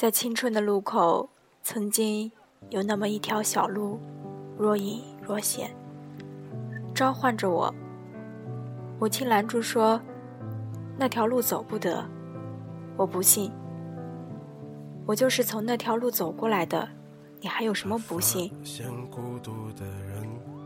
[0.00, 1.28] 在青春的路口，
[1.60, 2.30] 曾经
[2.70, 3.98] 有那么一条小路，
[4.56, 5.74] 若隐若现，
[6.94, 7.74] 召唤着我。
[9.00, 10.00] 母亲拦住说
[10.96, 12.08] ：“那条路走不得。”
[12.96, 13.50] 我不信，
[15.04, 16.88] 我就是从那条路走过来的，
[17.40, 18.52] 你还有什么不信？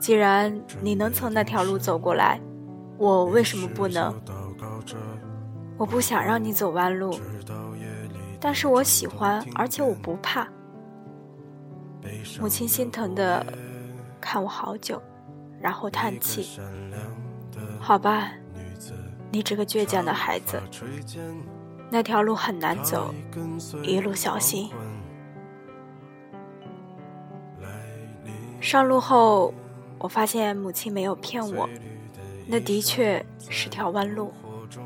[0.00, 2.40] 既然你能从那条路走过来，
[2.96, 4.14] 我为什么不能？
[5.76, 7.14] 我不想让你走弯路。
[8.40, 10.48] 但是我喜欢，而且我不怕。
[12.40, 13.44] 母亲心疼的
[14.20, 15.02] 看我好久，
[15.60, 16.60] 然后叹气
[17.80, 18.32] ：“好吧，
[19.30, 20.62] 你这个倔强的孩子，
[21.90, 23.12] 那条路很难走，
[23.82, 24.70] 一路小心。”
[28.60, 29.52] 上路后，
[29.98, 31.68] 我发现母亲没有骗我，
[32.46, 34.32] 那的确是条弯路，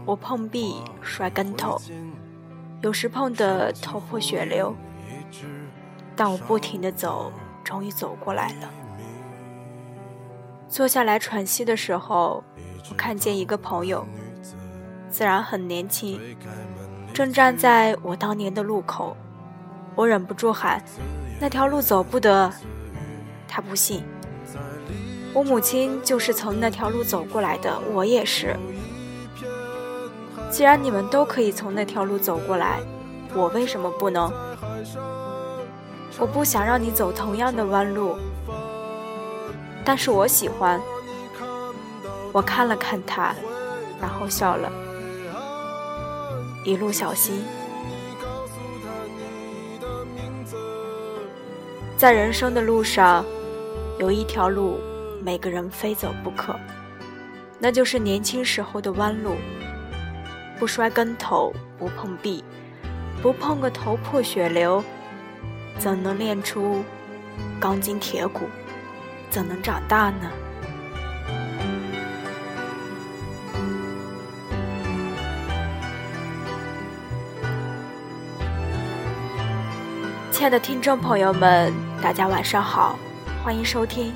[0.05, 1.81] 我碰壁摔跟头。
[2.83, 4.75] 有时碰得头破血流，
[6.17, 8.71] 但我不停地走，终于走过来了。
[10.69, 12.43] 坐下来喘息的时候，
[12.91, 14.05] 我看见一个朋友，
[15.09, 16.21] 自然很年轻，
[17.15, 19.17] 正站在我当年的路口。
[19.95, 20.83] 我忍不住喊
[21.39, 22.53] ：“那条路走不得。”
[23.47, 24.03] 他不信。
[25.35, 28.57] 我母亲就是从那条路走过来的，我也是。
[30.53, 32.79] 既然你们都可以从那条路走过来，
[33.35, 34.31] 我为什么不能？
[36.19, 38.19] 我不想让你走同样的弯路，
[39.83, 40.79] 但是我喜欢。
[42.33, 43.35] 我看了看他，
[43.99, 44.71] 然后笑了。
[46.67, 47.43] 一路小心。
[51.97, 53.25] 在人生的路上，
[53.99, 54.79] 有一条路，
[55.23, 56.55] 每个人非走不可，
[57.59, 59.35] 那就是年轻时候的弯路。
[60.63, 62.45] 不摔跟头，不碰壁，
[63.21, 64.81] 不碰个头破血流，
[65.77, 66.85] 怎能练出
[67.59, 68.43] 钢筋铁骨？
[69.29, 70.31] 怎能长大呢？
[80.31, 82.97] 亲爱的听众朋友们，大家晚上好，
[83.43, 84.13] 欢迎收听，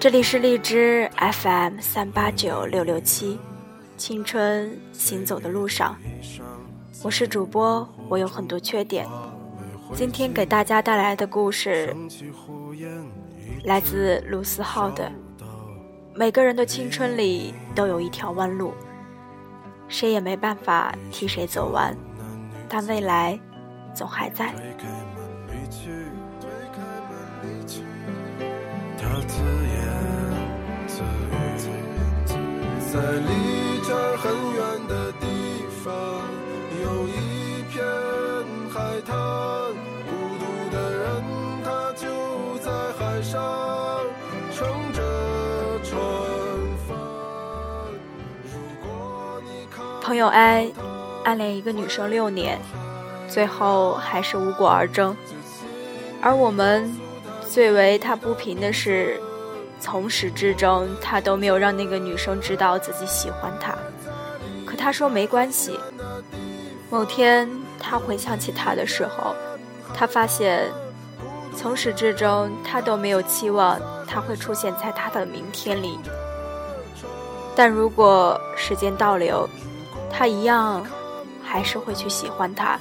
[0.00, 3.38] 这里是荔枝 FM 三八九六六七。
[4.02, 5.96] 青春行走的路上，
[7.04, 9.06] 我是主播，我有很多缺点。
[9.94, 11.94] 今天给大家带来的故事
[13.62, 15.08] 来自卢思浩的。
[16.16, 18.74] 每个人的青春里都有一条弯路，
[19.86, 21.96] 谁也没办法替谁走完，
[22.68, 23.38] 但未来
[23.94, 24.52] 总还在。
[29.28, 29.78] 自言
[30.88, 31.91] 自语
[32.92, 35.24] 在离这儿很远的地
[35.82, 35.94] 方，
[36.84, 37.82] 有一片
[38.68, 39.16] 海滩，
[40.04, 41.24] 孤独的人
[41.64, 42.04] 他就
[42.58, 44.04] 在海上
[44.52, 45.00] 乘着
[45.82, 45.96] 船
[46.86, 46.90] 帆。
[50.02, 50.70] 朋友 A
[51.24, 52.60] 暗恋一个女生六年，
[53.26, 55.16] 最后还是无果而终。
[56.20, 56.94] 而我们
[57.40, 59.18] 最为他不平的是。
[59.82, 63.74] 从始至终，他都没有让那个女生知道自己喜欢他。
[64.64, 65.76] 可他说没关系。
[66.88, 67.50] 某天，
[67.80, 69.34] 他回想起她的时候，
[69.92, 70.70] 他发现，
[71.56, 75.98] 从始至终他都没有期望她会出现在他的明天里。
[77.56, 79.48] 但如果时间倒流，
[80.08, 80.86] 他一样
[81.42, 82.78] 还是会去喜欢她。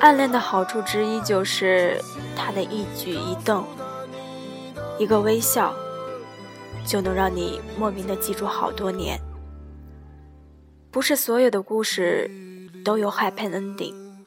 [0.00, 1.98] 暗恋的好处之一就是
[2.36, 3.64] 他的一举一动。
[4.98, 5.74] 一个微笑，
[6.86, 9.20] 就能让你莫名的记住好多年。
[10.90, 12.30] 不是所有的故事
[12.84, 14.24] 都有 happy ending，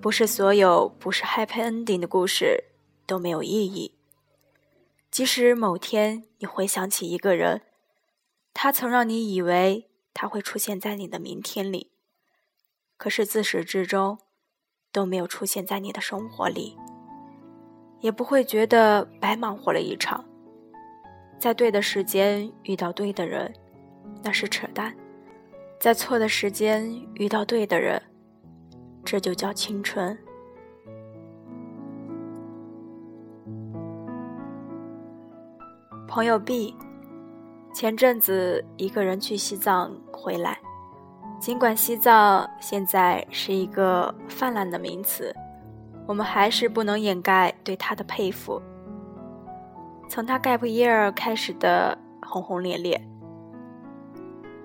[0.00, 2.64] 不是所有不是 happy ending 的故事
[3.06, 3.94] 都没有意义。
[5.10, 7.62] 即使某天你回想起一个人，
[8.52, 11.92] 他曾让你以为他会出现在你的明天里，
[12.96, 14.18] 可是自始至终
[14.90, 16.76] 都没有出现在你的生活里。
[18.00, 20.24] 也不会觉得白忙活了一场。
[21.38, 23.52] 在对的时间遇到对的人，
[24.22, 24.90] 那是扯淡；
[25.78, 28.02] 在错的时间遇到对的人，
[29.04, 30.16] 这就叫青春。
[36.08, 36.74] 朋友 B，
[37.72, 40.58] 前阵子一个人去西藏回来，
[41.38, 45.32] 尽管西藏现在是一个泛滥的名词。
[46.08, 48.62] 我们还是不能掩盖对他的佩服。
[50.08, 52.98] 从他 gap year 开始的轰轰烈烈，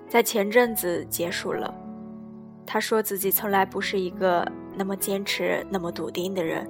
[0.07, 1.75] 在前阵子结束了。
[2.65, 6.65] 他说自己从来不是一个那么坚持、那么笃定的人，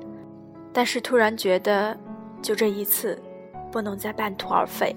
[0.74, 1.96] 但是突然觉得，
[2.42, 3.22] 就这一次，
[3.72, 4.96] 不能再半途而废。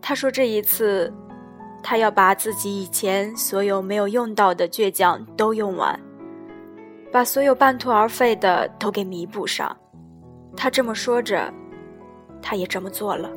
[0.00, 1.12] 他说这一次，
[1.82, 6.00] 他要把自己以前所有没有用到的倔强都用完，
[7.10, 9.76] 把所有半途而废的都给弥补上。
[10.56, 11.52] 他这么说着，
[12.42, 13.30] 他也这么做了。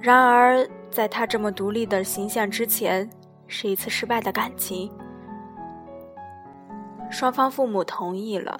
[0.00, 3.08] 然而，在他这么独立的形象之前，
[3.46, 4.90] 是一次失败的感情。
[7.10, 8.58] 双方父母同意了，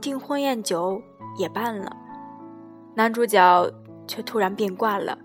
[0.00, 1.00] 订婚宴酒
[1.38, 1.96] 也办了，
[2.94, 3.70] 男主角
[4.06, 5.16] 却突然变卦了。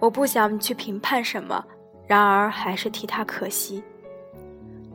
[0.00, 1.64] 我不想去评判什么，
[2.06, 3.84] 然而还是替他可惜。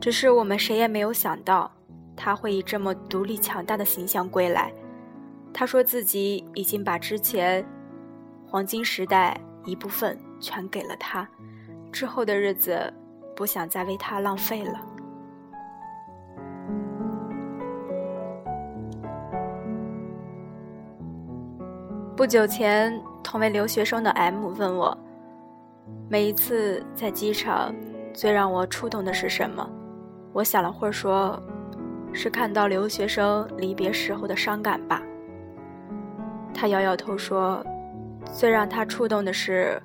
[0.06, 1.68] 只是我们谁也没有想到，
[2.14, 4.72] 他会以这么独立强大的形象归来。
[5.52, 7.66] 他说自己已经把之前。
[8.46, 11.28] 黄金时代一部分全给了他，
[11.90, 12.94] 之后的日子
[13.34, 14.80] 不想再为他浪费了。
[22.16, 24.96] 不久前，同为留学生的 M 问我，
[26.08, 27.74] 每一次在机场，
[28.14, 29.68] 最让我触动的是什么？
[30.36, 31.42] 我想了会儿，说
[32.12, 35.00] 是看到留学生离别时候的伤感吧。
[36.52, 37.64] 他摇摇头说。
[38.34, 39.80] 最让他触动的是，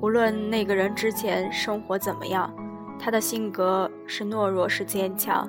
[0.00, 2.52] 无论那个人之前生活怎么样，
[2.98, 5.48] 他的性格是懦弱是坚强，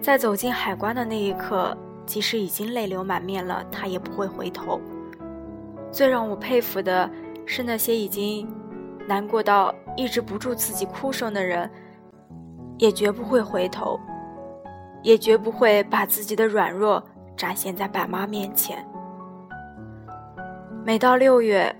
[0.00, 1.76] 在走进海关的那一刻，
[2.06, 4.80] 即使已经泪流满面了，他也不会回头。
[5.92, 7.08] 最让我佩服的
[7.44, 8.48] 是那些已经
[9.06, 11.70] 难过到抑制不住自己哭声的人，
[12.80, 14.00] 也绝不会回头，
[15.02, 17.02] 也绝不会把自己的软弱
[17.36, 18.82] 展现在爸妈面前。
[20.82, 21.74] 每到六月，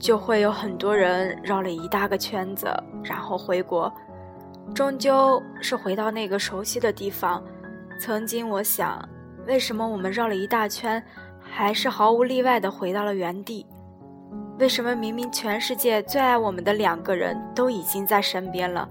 [0.00, 2.66] 就会有很多人绕了一大个圈子，
[3.04, 3.90] 然后回国，
[4.74, 7.40] 终究是回到那个熟悉的地方。
[8.00, 9.08] 曾经我想，
[9.46, 11.00] 为什么我们绕了一大圈，
[11.38, 13.64] 还是毫无例外的回到了原地？
[14.58, 18.88] 为什么明明全世界最爱我们的两个人都已经在身边了，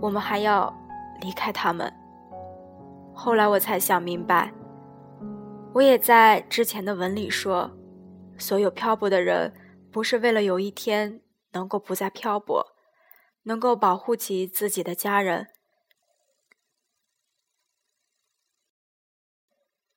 [0.00, 0.72] 我们还要
[1.20, 1.92] 离开他们？
[3.14, 4.52] 后来我才想明白，
[5.74, 7.70] 我也在之前的文里说。
[8.38, 9.52] 所有漂泊的人，
[9.92, 11.20] 不是为了有一天
[11.52, 12.64] 能够不再漂泊，
[13.42, 15.48] 能够保护起自己的家人。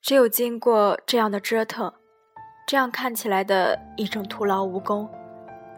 [0.01, 1.94] 只有经过这样的折腾，
[2.67, 5.09] 这样看起来的一种徒劳无功，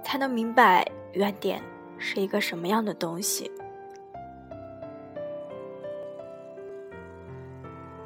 [0.03, 0.83] 才能明白
[1.13, 1.61] 原点
[1.99, 3.51] 是一个什么样的东西。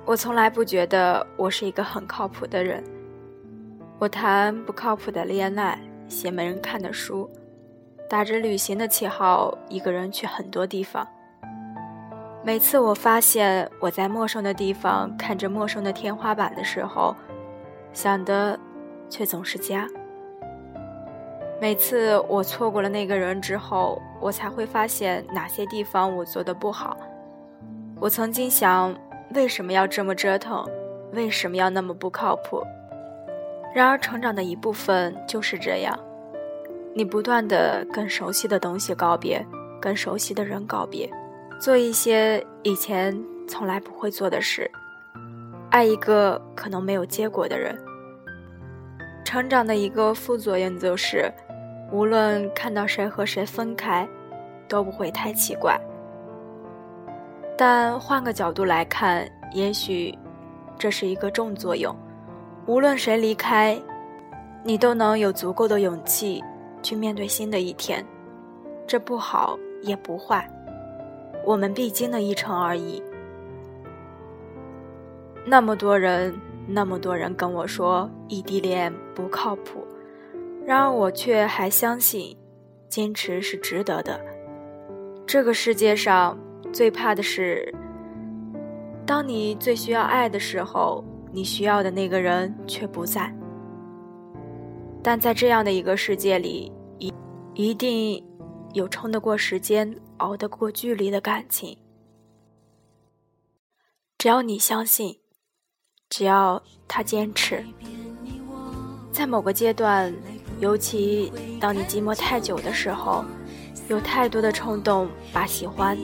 [0.09, 2.83] 我从来不觉得我是一个很靠谱的人。
[3.99, 7.29] 我谈不靠谱的恋爱，写没人看的书，
[8.09, 11.07] 打着旅行的旗号，一个人去很多地方。
[12.43, 17.15] 每次我发现我在陌生的地方看着陌生的天花板的时候，
[17.93, 18.59] 想的
[19.11, 19.87] 却总是家。
[21.61, 26.97] 每次我错过了那个人之后，我才会发现哪些地方我做的不好。
[27.99, 28.95] 我曾经想，
[29.35, 30.65] 为什么要这么折腾？
[31.13, 32.63] 为什么要那么不靠谱？
[33.73, 35.97] 然而，成长的一部分就是这样，
[36.93, 39.45] 你不断的跟熟悉的东西告别，
[39.79, 41.09] 跟熟悉的人告别，
[41.59, 43.15] 做一些以前
[43.47, 44.69] 从来不会做的事，
[45.69, 47.77] 爱一个可能没有结果的人。
[49.23, 51.31] 成长的一个副作用就是，
[51.91, 54.07] 无论看到谁和谁分开，
[54.67, 55.79] 都不会太奇怪。
[57.59, 60.17] 但换个角度来看，也许
[60.77, 61.93] 这是一个重作用。
[62.65, 63.77] 无论谁离开，
[64.63, 66.41] 你都能有足够的勇气
[66.81, 68.01] 去面对新的一天。
[68.87, 70.49] 这不好也不坏，
[71.45, 73.03] 我们必经的一程而已。
[75.45, 76.33] 那么多人，
[76.65, 79.85] 那么多人跟我说异地恋不靠谱，
[80.65, 82.37] 然而我却还相信，
[82.87, 84.17] 坚持是值得的。
[85.27, 86.39] 这个世界上
[86.71, 87.73] 最怕的是，
[89.05, 91.03] 当你最需要爱的时候。
[91.31, 93.31] 你需要的那个人却不在，
[95.03, 97.13] 但在这样的一个世界里，一
[97.53, 98.19] 一定
[98.73, 101.77] 有撑得过时间、熬得过距离的感情。
[104.17, 105.19] 只要你相信，
[106.09, 107.63] 只要他坚持，
[109.11, 110.11] 在某个阶段，
[110.59, 113.23] 尤其当你寂寞太久的时候，
[113.87, 115.95] 有太多的冲动，把喜欢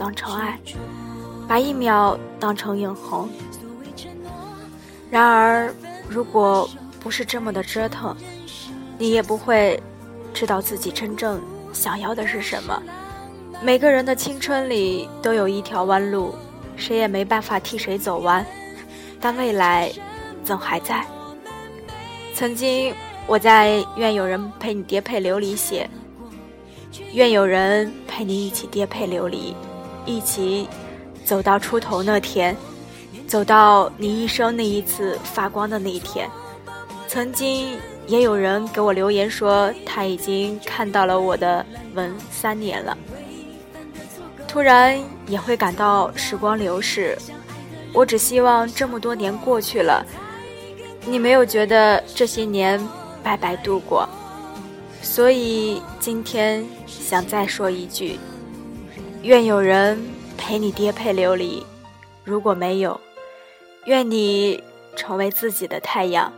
[0.00, 0.58] 当成爱，
[1.46, 3.28] 把一秒当成永恒。
[5.10, 5.70] 然而，
[6.08, 6.66] 如果
[6.98, 8.16] 不是这么的折腾，
[8.96, 9.78] 你也不会
[10.32, 11.38] 知道自己真正
[11.74, 12.82] 想要的是什么。
[13.62, 16.34] 每个人的青春里都有一条弯路，
[16.76, 18.44] 谁也没办法替谁走完，
[19.20, 19.92] 但未来
[20.42, 21.04] 总还在。
[22.32, 22.94] 曾经
[23.26, 25.90] 我在《愿有人陪你颠沛流离》写，
[27.12, 29.54] 愿有人陪你一起颠沛流离，
[30.06, 30.68] 一起
[31.24, 32.56] 走到出头那天，
[33.26, 36.28] 走到你一生那一次发光的那一天。
[37.06, 37.76] 曾经
[38.06, 41.64] 也有人给我留言说，他已经看到了我的
[41.94, 42.96] 文三年了。
[44.46, 47.16] 突然也会感到时光流逝，
[47.92, 50.04] 我只希望这么多年过去了，
[51.06, 52.80] 你没有觉得这些年
[53.22, 54.08] 白白度过，
[55.02, 58.18] 所以今天想再说一句：
[59.22, 60.02] 愿有人
[60.38, 61.64] 陪你颠沛流离，
[62.24, 62.98] 如果没有，
[63.84, 64.64] 愿你
[64.96, 66.32] 成为自己的太阳。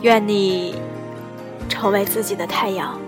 [0.00, 0.74] 愿你
[1.68, 2.98] 成为自己的太阳。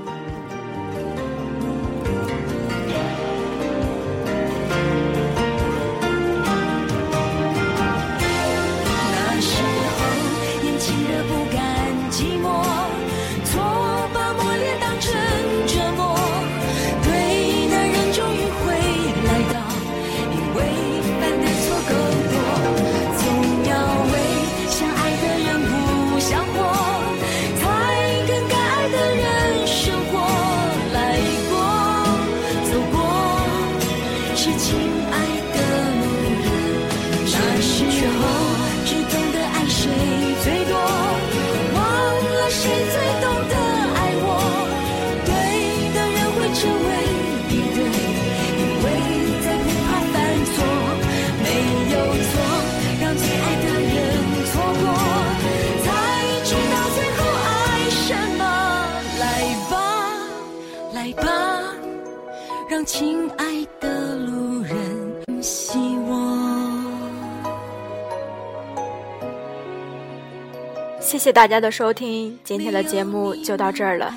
[71.21, 74.11] 谢谢大家的收听，今天的节目就到这儿了。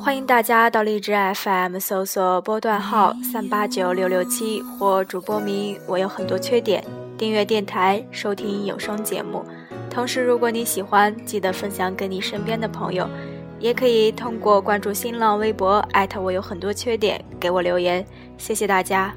[0.00, 6.84] 欢迎大家到荔枝 FM 搜索波段号三八九六六七或主播名“我有很多缺点”，
[7.18, 9.44] 订阅电台，收听有声节目。
[9.90, 13.10] 同时，如果你喜欢，记得分享给你身边的朋友。
[13.58, 18.06] 也可以通过关注新浪微博，艾特我有很多缺点，给我留言，
[18.38, 19.12] 谢谢大家。